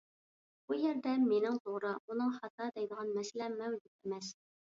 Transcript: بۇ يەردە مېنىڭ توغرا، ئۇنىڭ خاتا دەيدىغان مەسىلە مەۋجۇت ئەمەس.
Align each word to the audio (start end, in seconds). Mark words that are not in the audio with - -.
بۇ 0.69 0.77
يەردە 0.83 1.11
مېنىڭ 1.25 1.59
توغرا، 1.67 1.91
ئۇنىڭ 1.99 2.33
خاتا 2.37 2.71
دەيدىغان 2.79 3.13
مەسىلە 3.19 3.53
مەۋجۇت 3.59 3.93
ئەمەس. 3.93 4.35